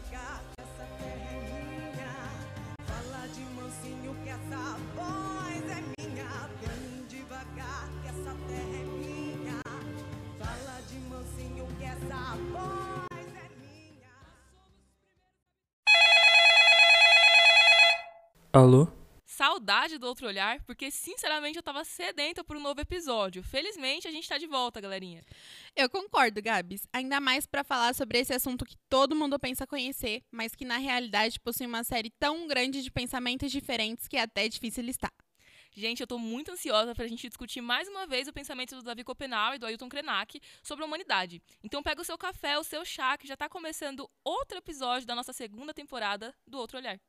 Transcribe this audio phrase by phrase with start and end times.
[0.00, 2.14] devagar, que essa terra é minha.
[2.86, 6.30] Fala de mansinho que essa voz é minha.
[7.08, 9.60] Devagar, que essa terra é minha.
[10.38, 13.50] Fala de mansinho que essa voz é.
[18.52, 18.99] Alô?
[19.30, 23.44] Saudade do outro olhar, porque sinceramente eu tava sedenta por um novo episódio.
[23.44, 25.22] Felizmente a gente tá de volta, galerinha.
[25.76, 26.88] Eu concordo, Gabs.
[26.92, 30.78] Ainda mais para falar sobre esse assunto que todo mundo pensa conhecer, mas que na
[30.78, 35.12] realidade possui uma série tão grande de pensamentos diferentes que é até difícil listar.
[35.72, 39.04] Gente, eu tô muito ansiosa pra gente discutir mais uma vez o pensamento do Davi
[39.04, 41.40] Copenau e do Ailton Krenak sobre a humanidade.
[41.62, 45.14] Então pega o seu café, o seu chá, que já tá começando outro episódio da
[45.14, 47.00] nossa segunda temporada do Outro Olhar.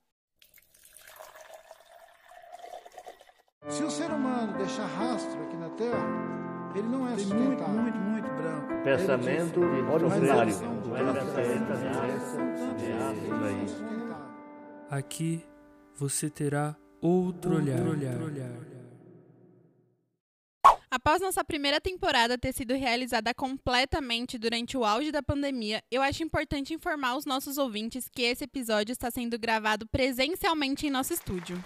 [3.67, 7.97] Se o ser humano deixar rastro aqui na Terra, ele não é Tem muito, muito,
[7.97, 8.84] muito branco.
[8.84, 10.51] Pensamento é de isso aí.
[12.57, 13.31] Sustentável.
[14.89, 15.45] Aqui
[15.95, 17.79] você terá outro, olhar.
[20.90, 26.23] Após nossa primeira temporada ter sido realizada completamente durante o auge da pandemia, eu acho
[26.23, 31.63] importante informar os nossos ouvintes que esse episódio está sendo gravado presencialmente em nosso estúdio.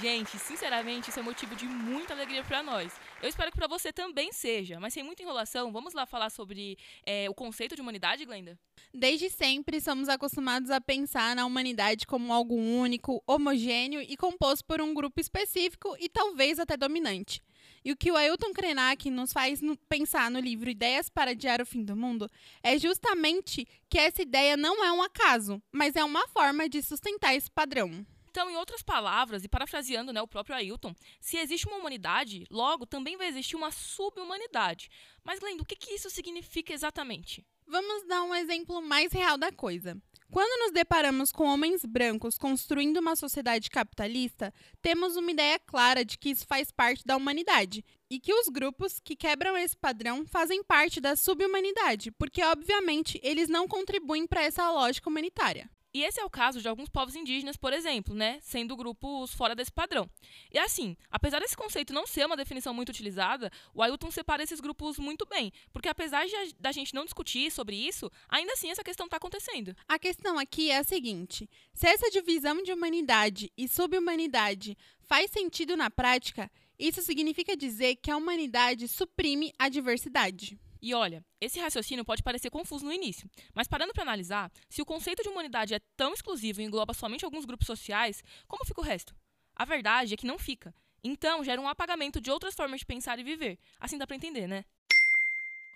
[0.00, 2.92] Gente, sinceramente, isso é motivo de muita alegria pra nós.
[3.22, 6.76] Eu espero que pra você também seja, mas sem muita enrolação, vamos lá falar sobre
[7.06, 8.58] é, o conceito de humanidade, Glenda?
[8.92, 14.80] Desde sempre somos acostumados a pensar na humanidade como algo único, homogêneo e composto por
[14.80, 17.40] um grupo específico e talvez até dominante.
[17.84, 21.60] E o que o Ailton Krenak nos faz no- pensar no livro Ideias para Adiar
[21.62, 22.28] o Fim do Mundo
[22.62, 27.34] é justamente que essa ideia não é um acaso, mas é uma forma de sustentar
[27.34, 28.04] esse padrão.
[28.34, 32.84] Então, em outras palavras, e parafraseando né, o próprio Ailton, se existe uma humanidade, logo
[32.84, 34.90] também vai existir uma subhumanidade.
[35.22, 37.46] Mas, Glenda, o que, que isso significa exatamente?
[37.64, 39.96] Vamos dar um exemplo mais real da coisa.
[40.32, 46.18] Quando nos deparamos com homens brancos construindo uma sociedade capitalista, temos uma ideia clara de
[46.18, 50.64] que isso faz parte da humanidade e que os grupos que quebram esse padrão fazem
[50.64, 55.70] parte da subhumanidade, porque obviamente eles não contribuem para essa lógica humanitária.
[55.94, 59.54] E esse é o caso de alguns povos indígenas, por exemplo, né, sendo grupos fora
[59.54, 60.10] desse padrão.
[60.52, 64.60] E assim, apesar desse conceito não ser uma definição muito utilizada, o Ailton separa esses
[64.60, 68.82] grupos muito bem, porque apesar de da gente não discutir sobre isso, ainda assim essa
[68.82, 69.72] questão está acontecendo.
[69.86, 75.76] A questão aqui é a seguinte: se essa divisão de humanidade e subhumanidade faz sentido
[75.76, 80.58] na prática, isso significa dizer que a humanidade suprime a diversidade.
[80.84, 84.84] E olha, esse raciocínio pode parecer confuso no início, mas parando para analisar, se o
[84.84, 88.84] conceito de humanidade é tão exclusivo e engloba somente alguns grupos sociais, como fica o
[88.84, 89.16] resto?
[89.56, 90.74] A verdade é que não fica.
[91.02, 93.58] Então, gera um apagamento de outras formas de pensar e viver.
[93.80, 94.62] Assim dá para entender, né?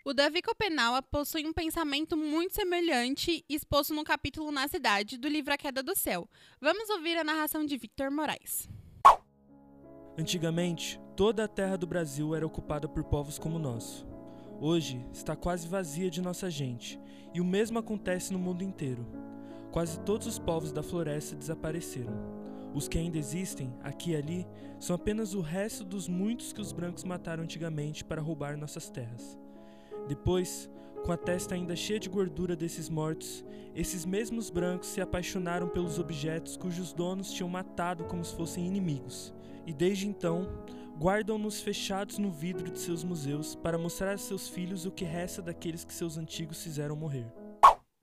[0.05, 5.55] O Davi Copenaua possui um pensamento muito semelhante exposto no capítulo Na Cidade do livro
[5.55, 6.29] A Queda do Céu.
[6.61, 8.69] Vamos ouvir a narração de Victor Moraes.
[10.19, 14.08] Antigamente, toda a terra do Brasil era ocupada por povos como o nosso.
[14.61, 17.01] Hoje está quase vazia de nossa gente,
[17.33, 19.07] e o mesmo acontece no mundo inteiro.
[19.71, 22.13] Quase todos os povos da floresta desapareceram.
[22.75, 24.47] Os que ainda existem, aqui e ali,
[24.81, 29.39] são apenas o resto dos muitos que os brancos mataram antigamente para roubar nossas terras.
[30.09, 30.69] Depois,
[31.05, 33.45] com a testa ainda cheia de gordura desses mortos,
[33.77, 39.33] esses mesmos brancos se apaixonaram pelos objetos cujos donos tinham matado como se fossem inimigos.
[39.65, 40.49] E desde então,
[40.99, 45.41] guardam-nos fechados no vidro de seus museus para mostrar a seus filhos o que resta
[45.41, 47.33] daqueles que seus antigos fizeram morrer.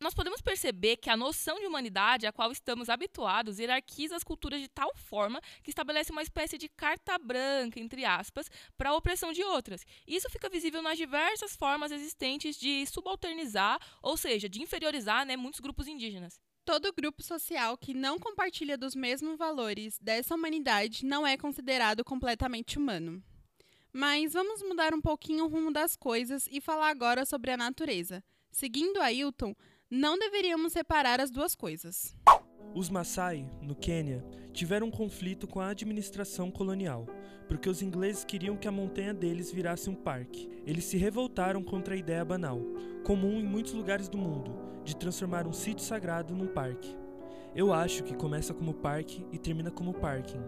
[0.01, 4.61] Nós podemos perceber que a noção de humanidade a qual estamos habituados hierarquiza as culturas
[4.61, 9.34] de tal forma que estabelece uma espécie de carta branca, entre aspas, para a opressão
[9.34, 9.85] de outras.
[10.07, 15.59] Isso fica visível nas diversas formas existentes de subalternizar, ou seja, de inferiorizar né, muitos
[15.59, 16.39] grupos indígenas.
[16.66, 22.80] Todo grupo social que não compartilha dos mesmos valores dessa humanidade não é considerado completamente
[22.80, 23.24] humano.
[23.94, 28.24] Mas vamos mudar um pouquinho o rumo das coisas e falar agora sobre a natureza.
[28.52, 29.56] Seguindo Ailton,
[29.92, 32.16] não deveríamos separar as duas coisas.
[32.75, 37.07] Os Maasai, no Quênia, tiveram um conflito com a administração colonial,
[37.47, 40.49] porque os ingleses queriam que a montanha deles virasse um parque.
[40.66, 42.59] Eles se revoltaram contra a ideia banal,
[43.05, 46.93] comum em muitos lugares do mundo, de transformar um sítio sagrado num parque.
[47.55, 50.41] Eu acho que começa como parque e termina como parking,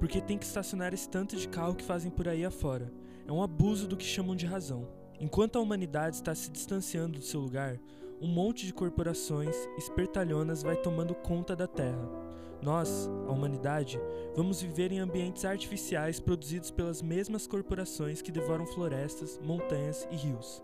[0.00, 2.92] porque tem que estacionar esse tanto de carro que fazem por aí afora.
[3.24, 4.88] É um abuso do que chamam de razão.
[5.20, 7.78] Enquanto a humanidade está se distanciando do seu lugar,
[8.20, 12.28] um monte de corporações espertalhonas vai tomando conta da Terra.
[12.60, 14.00] Nós, a humanidade,
[14.34, 20.60] vamos viver em ambientes artificiais produzidos pelas mesmas corporações que devoram florestas, montanhas e rios.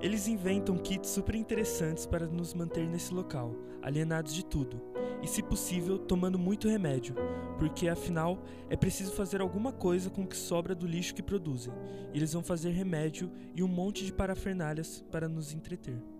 [0.00, 3.52] Eles inventam kits super interessantes para nos manter nesse local,
[3.82, 4.80] alienados de tudo,
[5.20, 7.16] e, se possível, tomando muito remédio,
[7.58, 8.38] porque afinal
[8.70, 11.72] é preciso fazer alguma coisa com o que sobra do lixo que produzem.
[12.12, 16.13] Eles vão fazer remédio e um monte de parafernálias para nos entreter.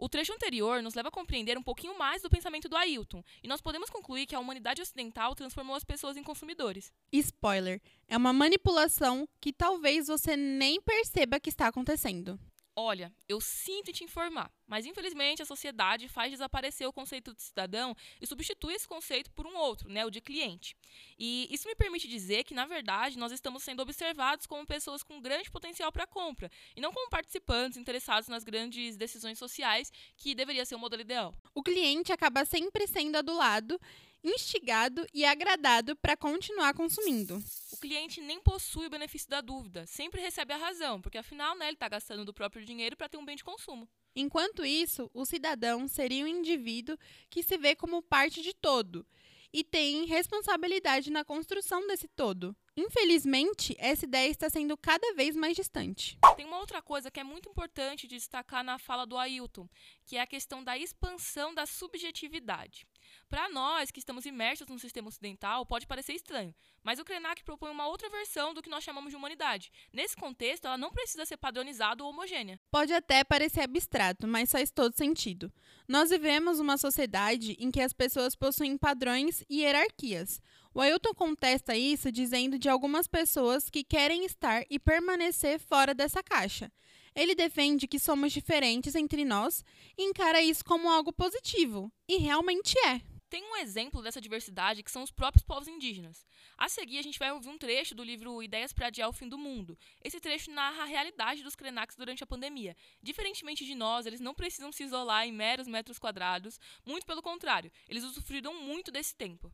[0.00, 3.48] O trecho anterior nos leva a compreender um pouquinho mais do pensamento do Ailton, e
[3.48, 6.92] nós podemos concluir que a humanidade ocidental transformou as pessoas em consumidores.
[7.12, 12.38] Spoiler: é uma manipulação que talvez você nem perceba que está acontecendo.
[12.80, 17.92] Olha, eu sinto te informar, mas infelizmente a sociedade faz desaparecer o conceito de cidadão
[18.20, 20.76] e substitui esse conceito por um outro, né, o de cliente.
[21.18, 25.20] E isso me permite dizer que, na verdade, nós estamos sendo observados como pessoas com
[25.20, 30.64] grande potencial para compra e não como participantes interessados nas grandes decisões sociais, que deveria
[30.64, 31.34] ser o modelo ideal.
[31.52, 33.80] O cliente acaba sempre sendo adulado
[34.22, 37.42] instigado e agradado para continuar consumindo.
[37.72, 41.66] O cliente nem possui o benefício da dúvida, sempre recebe a razão, porque afinal né,
[41.66, 43.88] ele está gastando do próprio dinheiro para ter um bem de consumo.
[44.14, 46.98] Enquanto isso, o cidadão seria um indivíduo
[47.30, 49.06] que se vê como parte de todo
[49.52, 52.54] e tem responsabilidade na construção desse todo.
[52.76, 56.18] Infelizmente, essa ideia está sendo cada vez mais distante.
[56.36, 59.68] Tem uma outra coisa que é muito importante de destacar na fala do Ailton,
[60.04, 62.86] que é a questão da expansão da subjetividade.
[63.30, 67.70] Para nós que estamos imersos no sistema ocidental, pode parecer estranho, mas o Krenak propõe
[67.70, 69.70] uma outra versão do que nós chamamos de humanidade.
[69.92, 72.58] Nesse contexto, ela não precisa ser padronizada ou homogênea.
[72.70, 75.52] Pode até parecer abstrato, mas faz todo sentido.
[75.86, 80.40] Nós vivemos uma sociedade em que as pessoas possuem padrões e hierarquias.
[80.72, 86.22] O Ailton contesta isso dizendo de algumas pessoas que querem estar e permanecer fora dessa
[86.22, 86.72] caixa.
[87.14, 89.62] Ele defende que somos diferentes entre nós
[89.98, 93.02] e encara isso como algo positivo, e realmente é.
[93.30, 96.26] Tem um exemplo dessa diversidade que são os próprios povos indígenas.
[96.56, 99.28] A seguir, a gente vai ouvir um trecho do livro Ideias para Adiar o Fim
[99.28, 99.78] do Mundo.
[100.02, 102.74] Esse trecho narra a realidade dos Krenaks durante a pandemia.
[103.02, 107.70] Diferentemente de nós, eles não precisam se isolar em meros metros quadrados, muito pelo contrário,
[107.86, 109.52] eles usufruíram muito desse tempo.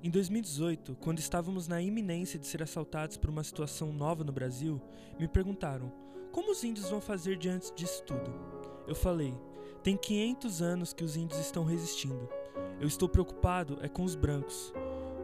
[0.00, 4.80] Em 2018, quando estávamos na iminência de ser assaltados por uma situação nova no Brasil,
[5.18, 5.90] me perguntaram:
[6.30, 8.32] como os índios vão fazer diante disso tudo?
[8.86, 9.34] Eu falei:
[9.82, 12.28] tem 500 anos que os índios estão resistindo.
[12.80, 14.72] Eu estou preocupado é com os brancos.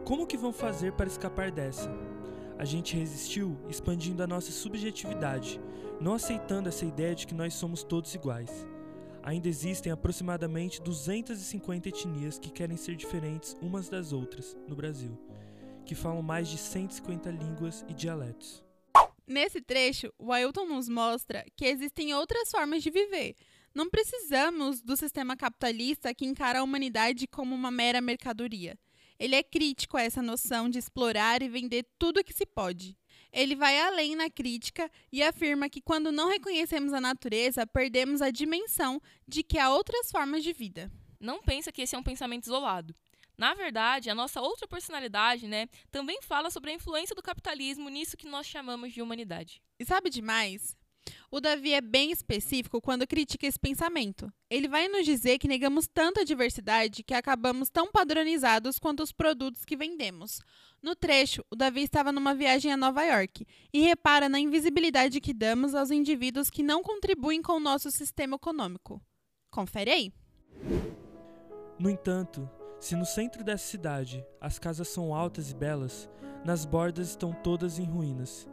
[0.05, 1.91] Como que vão fazer para escapar dessa?
[2.57, 5.61] A gente resistiu expandindo a nossa subjetividade,
[5.99, 8.67] não aceitando essa ideia de que nós somos todos iguais.
[9.23, 15.17] Ainda existem aproximadamente 250 etnias que querem ser diferentes umas das outras no Brasil,
[15.85, 18.63] que falam mais de 150 línguas e dialetos.
[19.27, 23.35] Nesse trecho, o Ailton nos mostra que existem outras formas de viver,
[23.79, 28.77] não precisamos do sistema capitalista que encara a humanidade como uma mera mercadoria.
[29.17, 32.97] Ele é crítico a essa noção de explorar e vender tudo o que se pode.
[33.31, 38.31] Ele vai além na crítica e afirma que quando não reconhecemos a natureza, perdemos a
[38.31, 40.91] dimensão de que há outras formas de vida.
[41.17, 42.93] Não pensa que esse é um pensamento isolado.
[43.37, 48.17] Na verdade, a nossa outra personalidade, né, também fala sobre a influência do capitalismo nisso
[48.17, 49.61] que nós chamamos de humanidade.
[49.79, 50.75] E sabe demais?
[51.31, 54.33] O Davi é bem específico quando critica esse pensamento.
[54.49, 59.63] Ele vai nos dizer que negamos tanta diversidade que acabamos tão padronizados quanto os produtos
[59.63, 60.41] que vendemos.
[60.81, 65.31] No trecho, o Davi estava numa viagem a Nova York e repara na invisibilidade que
[65.31, 68.99] damos aos indivíduos que não contribuem com o nosso sistema econômico.
[69.51, 70.13] Confere aí.
[71.77, 72.49] No entanto,
[72.79, 76.09] se no centro dessa cidade as casas são altas e belas,
[76.43, 78.49] nas bordas estão todas em ruínas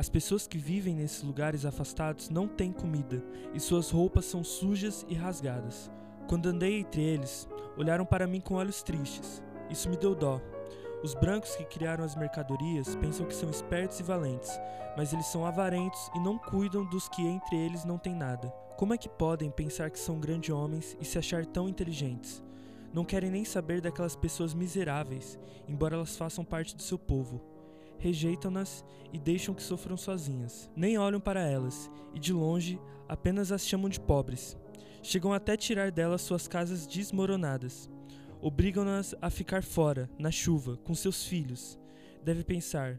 [0.00, 5.04] as pessoas que vivem nesses lugares afastados não têm comida e suas roupas são sujas
[5.10, 5.90] e rasgadas.
[6.26, 9.42] Quando andei entre eles, olharam para mim com olhos tristes.
[9.68, 10.40] Isso me deu dó.
[11.04, 14.58] Os brancos que criaram as mercadorias pensam que são espertos e valentes,
[14.96, 18.48] mas eles são avarentos e não cuidam dos que entre eles não têm nada.
[18.78, 22.42] Como é que podem pensar que são grandes homens e se achar tão inteligentes?
[22.90, 25.38] Não querem nem saber daquelas pessoas miseráveis,
[25.68, 27.49] embora elas façam parte do seu povo
[28.00, 30.68] rejeitam-nas e deixam que sofram sozinhas.
[30.74, 34.56] Nem olham para elas e de longe apenas as chamam de pobres.
[35.02, 37.88] Chegam até tirar delas suas casas desmoronadas.
[38.40, 41.78] Obrigam-nas a ficar fora, na chuva, com seus filhos.
[42.24, 42.98] Deve pensar: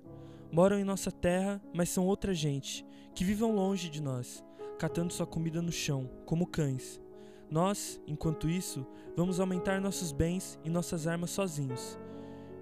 [0.52, 4.44] moram em nossa terra, mas são outra gente, que vivem longe de nós,
[4.78, 7.02] catando sua comida no chão, como cães.
[7.50, 12.00] Nós, enquanto isso, vamos aumentar nossos bens e nossas armas sozinhos.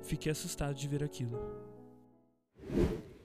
[0.01, 1.68] Fiquei assustado de ver aquilo.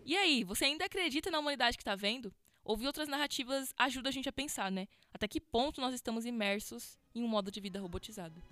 [0.06, 2.30] E aí, você ainda acredita na humanidade que está vendo?
[2.62, 4.87] Ouvir outras narrativas ajuda a gente a pensar, né?
[5.14, 8.42] Até que ponto nós estamos imersos em um modo de vida robotizado.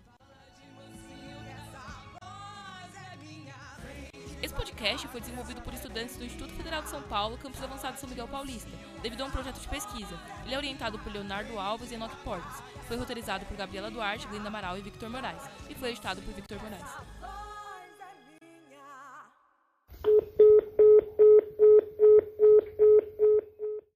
[4.42, 8.08] Esse podcast foi desenvolvido por estudantes do Instituto Federal de São Paulo, Campus Avançado São
[8.08, 8.70] Miguel Paulista,
[9.02, 10.18] devido a um projeto de pesquisa.
[10.46, 12.62] Ele é orientado por Leonardo Alves e Enoque Portes.
[12.88, 15.42] Foi roteirizado por Gabriela Duarte, Glinda Amaral e Victor Moraes.
[15.68, 17.51] E foi editado por Victor Moraes.